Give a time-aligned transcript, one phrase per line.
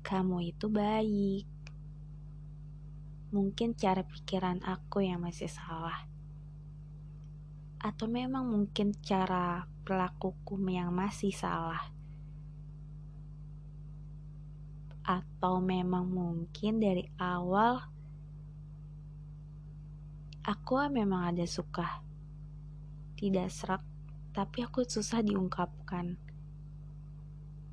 [0.00, 1.46] kamu itu baik.
[3.30, 6.08] Mungkin cara pikiran aku yang masih salah.
[7.80, 11.92] Atau memang mungkin cara pelakuku yang masih salah.
[15.06, 17.80] Atau memang mungkin dari awal
[20.44, 22.02] aku memang ada suka.
[23.14, 23.84] Tidak serak,
[24.32, 26.16] tapi aku susah diungkapkan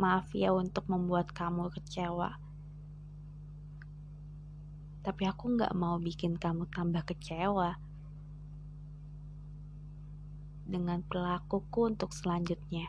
[0.00, 2.40] Maaf ya untuk membuat kamu kecewa.
[5.04, 7.76] Tapi aku gak mau bikin kamu tambah kecewa
[10.64, 12.88] dengan pelakuku untuk selanjutnya.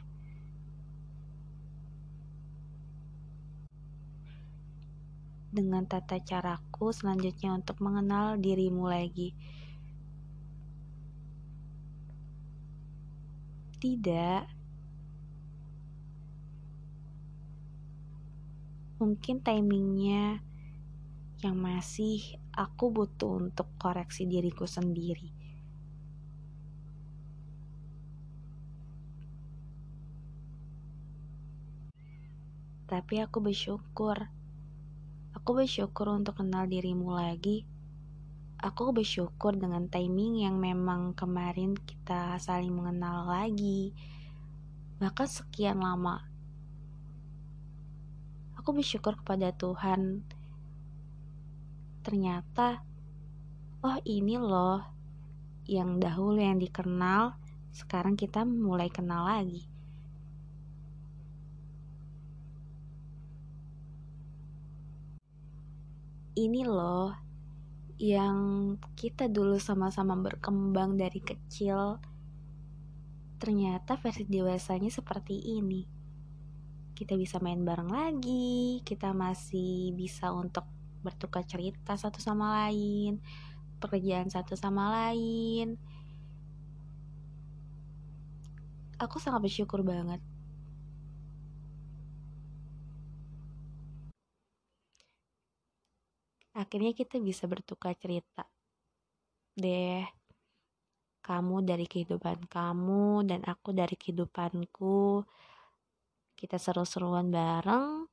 [5.51, 9.35] Dengan tata caraku selanjutnya untuk mengenal dirimu lagi.
[13.81, 14.60] Tidak,
[19.01, 20.45] mungkin timingnya
[21.41, 25.33] yang masih aku butuh untuk koreksi diriku sendiri.
[32.85, 34.29] Tapi aku bersyukur.
[35.33, 37.65] Aku bersyukur untuk kenal dirimu lagi.
[38.61, 43.97] Aku bersyukur dengan timing yang memang kemarin kita saling mengenal lagi.
[45.01, 46.30] Bahkan sekian lama
[48.61, 50.21] aku bersyukur kepada Tuhan.
[52.05, 52.85] Ternyata,
[53.81, 54.85] oh ini loh
[55.65, 57.33] yang dahulu yang dikenal,
[57.73, 59.65] sekarang kita mulai kenal lagi.
[66.37, 67.17] Ini loh
[67.97, 68.37] yang
[68.93, 71.97] kita dulu sama-sama berkembang dari kecil.
[73.41, 76.00] Ternyata versi dewasanya seperti ini
[77.01, 80.69] kita bisa main bareng lagi, kita masih bisa untuk
[81.01, 83.17] bertukar cerita satu sama lain,
[83.81, 85.81] pekerjaan satu sama lain.
[89.01, 90.21] Aku sangat bersyukur banget.
[96.53, 98.45] Akhirnya kita bisa bertukar cerita.
[99.57, 100.05] Deh,
[101.25, 105.25] kamu dari kehidupan kamu dan aku dari kehidupanku
[106.41, 108.09] kita seru-seruan bareng.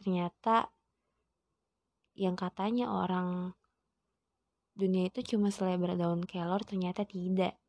[0.00, 0.72] Ternyata
[2.16, 3.52] yang katanya orang
[4.72, 7.60] dunia itu cuma selebar daun kelor ternyata tidak.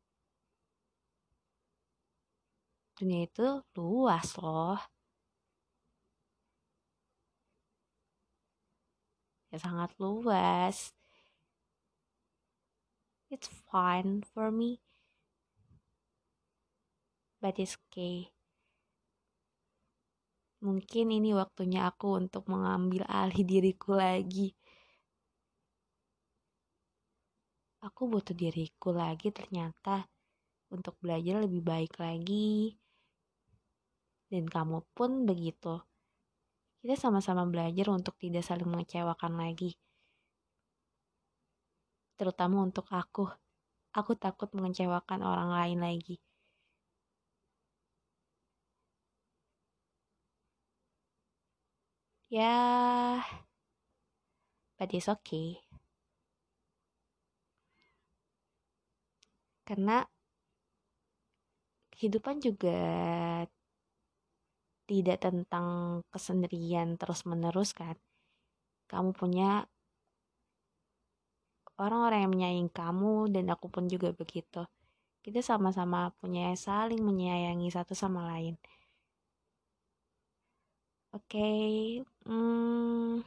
[2.96, 4.80] Dunia itu luas loh.
[9.52, 10.96] Ya sangat luas.
[13.28, 14.80] It's fine for me.
[17.40, 18.37] But it's okay
[20.58, 24.50] Mungkin ini waktunya aku untuk mengambil alih diriku lagi.
[27.78, 30.10] Aku butuh diriku lagi ternyata
[30.74, 32.74] untuk belajar lebih baik lagi.
[34.26, 35.78] Dan kamu pun begitu.
[36.82, 39.78] Kita sama-sama belajar untuk tidak saling mengecewakan lagi.
[42.18, 43.30] Terutama untuk aku.
[43.94, 46.18] Aku takut mengecewakan orang lain lagi.
[52.30, 53.24] Ya,
[54.78, 55.60] but it's okay.
[59.68, 60.02] Karena
[61.92, 62.76] kehidupan juga
[64.90, 65.66] tidak tentang
[66.12, 67.94] kesendirian terus-menerus kan.
[68.90, 69.50] Kamu punya
[71.84, 74.60] orang-orang yang menyayangi kamu dan aku pun juga begitu.
[75.24, 78.54] Kita sama-sama punya saling menyayangi satu sama lain.
[81.12, 82.04] Oke, okay.
[82.24, 83.20] hmm,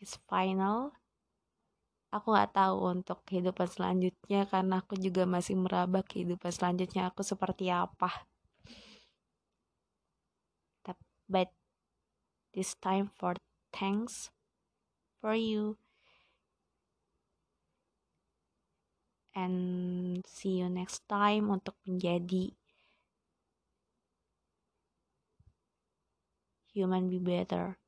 [0.00, 0.92] it's final.
[2.16, 7.64] Aku gak tahu untuk kehidupan selanjutnya karena aku juga masih meraba kehidupan selanjutnya aku seperti
[7.84, 8.10] apa.
[11.28, 11.50] But
[12.54, 13.34] this time for
[13.70, 14.30] thanks
[15.20, 15.78] for you.
[19.36, 22.50] And see you next time untuk menjadi
[26.74, 27.78] human be better.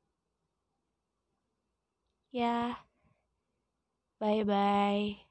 [2.31, 2.75] Yeah.
[4.19, 5.26] Bye bye.